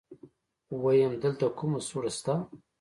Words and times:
ويم 0.83 1.11
دلته 1.23 1.45
کومه 1.57 1.79
سوړه 1.87 2.11
شته. 2.17 2.33